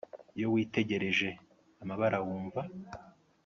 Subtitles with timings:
[0.37, 1.29] Iyo witegereje
[1.81, 2.61] amabara wumva